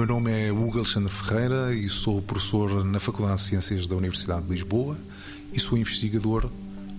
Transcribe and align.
meu 0.00 0.06
nome 0.06 0.32
é 0.32 0.50
Hugo 0.50 0.78
Alexandre 0.78 1.12
Ferreira 1.12 1.74
e 1.74 1.86
sou 1.90 2.22
professor 2.22 2.82
na 2.86 2.98
Faculdade 2.98 3.42
de 3.42 3.48
Ciências 3.48 3.86
da 3.86 3.94
Universidade 3.94 4.46
de 4.46 4.52
Lisboa 4.52 4.96
e 5.52 5.60
sou 5.60 5.76
investigador 5.76 6.50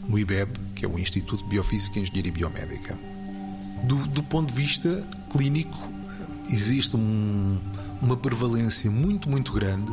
no 0.08 0.20
IBEB, 0.20 0.52
que 0.76 0.86
é 0.86 0.88
o 0.88 1.00
Instituto 1.00 1.44
de 1.44 1.50
Biofísica, 1.50 1.98
Engenharia 1.98 2.28
e 2.28 2.32
Biomédica. 2.32 2.96
Do, 3.86 3.96
do 4.06 4.22
ponto 4.22 4.50
de 4.50 4.54
vista 4.54 5.04
clínico, 5.32 5.80
existe 6.48 6.96
um, 6.96 7.58
uma 8.04 8.16
prevalência 8.16 8.92
muito, 8.92 9.28
muito 9.28 9.52
grande 9.52 9.92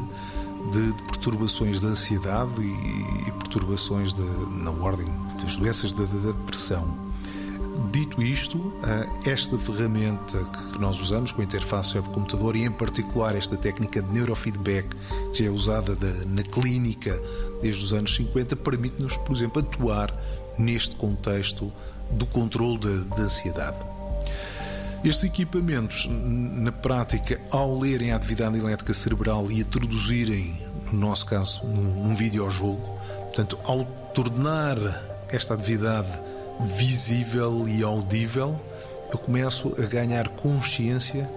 de, 0.71 0.93
de 0.93 1.03
perturbações 1.05 1.81
da 1.81 1.89
ansiedade 1.89 2.61
e, 2.61 3.29
e 3.29 3.33
perturbações 3.33 4.13
de, 4.13 4.21
na 4.63 4.71
ordem 4.71 5.07
das 5.43 5.57
doenças 5.57 5.95
da, 5.95 6.05
da 6.05 6.33
depressão. 6.33 7.08
Dito 7.93 8.21
isto, 8.21 8.73
eh, 8.85 9.31
esta 9.31 9.57
ferramenta 9.57 10.45
que 10.73 10.79
nós 10.79 11.01
usamos 11.01 11.31
com 11.31 11.41
a 11.41 11.45
interface 11.45 11.97
web-computador 11.97 12.57
e, 12.57 12.65
em 12.65 12.73
particular, 12.73 13.37
esta 13.37 13.57
técnica 13.57 14.03
de 14.03 14.13
neurofeedback, 14.13 14.89
que 15.33 15.47
é 15.47 15.51
usada 15.51 15.97
na 16.27 16.43
clínica 16.43 17.21
desde 17.63 17.85
os 17.85 17.93
anos 17.93 18.15
50, 18.17 18.57
permite-nos, 18.57 19.17
por 19.17 19.35
exemplo, 19.35 19.61
atuar 19.61 20.13
neste 20.59 20.97
contexto 20.97 21.73
do 22.11 22.27
controle 22.27 22.79
da 23.05 23.23
ansiedade. 23.23 23.79
Estes 25.05 25.25
equipamentos, 25.25 26.09
na 26.11 26.73
prática, 26.73 27.41
ao 27.51 27.79
lerem 27.79 28.11
a 28.11 28.17
atividade 28.17 28.59
elétrica 28.59 28.93
cerebral 28.93 29.51
e 29.53 29.63
a 29.63 29.65
traduzirem, 29.65 30.61
no 30.93 30.99
nosso 30.99 31.25
caso, 31.27 31.65
num, 31.65 32.09
num 32.09 32.15
videojogo, 32.15 32.99
portanto, 33.27 33.57
ao 33.63 33.85
tornar 34.13 34.77
esta 35.29 35.55
atividade 35.55 36.09
visível 36.61 37.69
e 37.69 37.83
audível, 37.83 38.59
eu 39.13 39.19
começo 39.19 39.75
a 39.79 39.87
ganhar 39.87 40.29
consciência 40.29 41.29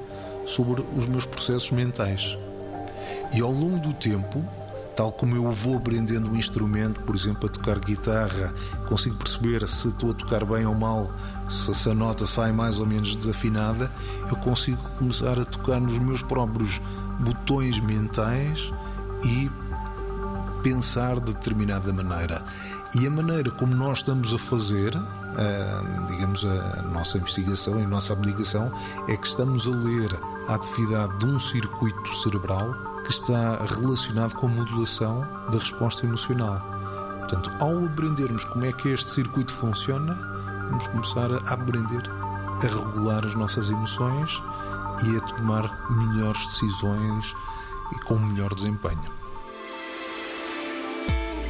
sobre 0.45 0.83
os 0.95 1.05
meus 1.05 1.25
processos 1.25 1.71
mentais. 1.71 2.37
E 3.33 3.41
ao 3.41 3.51
longo 3.51 3.79
do 3.79 3.93
tempo, 3.93 4.43
tal 4.95 5.11
como 5.11 5.35
eu 5.35 5.51
vou 5.51 5.77
aprendendo 5.77 6.29
um 6.29 6.35
instrumento, 6.35 6.99
por 7.01 7.15
exemplo, 7.15 7.47
a 7.47 7.49
tocar 7.49 7.79
guitarra, 7.79 8.53
consigo 8.87 9.15
perceber 9.15 9.65
se 9.67 9.87
estou 9.87 10.11
a 10.11 10.13
tocar 10.13 10.43
bem 10.45 10.65
ou 10.65 10.75
mal, 10.75 11.09
se 11.49 11.89
a 11.89 11.93
nota 11.93 12.25
sai 12.25 12.51
mais 12.51 12.79
ou 12.79 12.85
menos 12.85 13.15
desafinada, 13.15 13.89
eu 14.29 14.35
consigo 14.37 14.81
começar 14.97 15.39
a 15.39 15.45
tocar 15.45 15.79
nos 15.79 15.97
meus 15.97 16.21
próprios 16.21 16.81
botões 17.19 17.79
mentais 17.79 18.71
e 19.23 19.49
pensar 20.61 21.19
de 21.19 21.33
determinada 21.33 21.91
maneira. 21.93 22.43
E 22.93 23.07
a 23.07 23.09
maneira 23.09 23.49
como 23.51 23.73
nós 23.73 23.99
estamos 23.99 24.33
a 24.33 24.37
fazer, 24.37 24.91
digamos, 26.07 26.43
a 26.43 26.81
nossa 26.91 27.17
investigação 27.17 27.79
e 27.79 27.83
a 27.83 27.87
nossa 27.87 28.13
aplicação, 28.13 28.71
é 29.07 29.15
que 29.15 29.27
estamos 29.27 29.65
a 29.65 29.71
ler 29.71 30.13
a 30.47 30.55
atividade 30.55 31.17
de 31.19 31.25
um 31.25 31.39
circuito 31.39 32.15
cerebral 32.21 32.73
que 33.05 33.11
está 33.11 33.63
relacionado 33.65 34.35
com 34.35 34.47
a 34.47 34.49
modulação 34.49 35.25
da 35.51 35.57
resposta 35.57 36.05
emocional. 36.05 36.61
Portanto, 37.19 37.49
ao 37.59 37.85
aprendermos 37.85 38.43
como 38.43 38.65
é 38.65 38.73
que 38.73 38.89
este 38.89 39.09
circuito 39.09 39.53
funciona, 39.53 40.13
vamos 40.69 40.87
começar 40.87 41.31
a 41.31 41.53
aprender 41.53 42.03
a 42.61 42.67
regular 42.67 43.25
as 43.25 43.33
nossas 43.35 43.69
emoções 43.69 44.43
e 45.05 45.15
a 45.15 45.21
tomar 45.21 45.89
melhores 45.89 46.45
decisões 46.47 47.33
e 47.93 47.95
com 48.03 48.19
melhor 48.19 48.53
desempenho. 48.53 49.20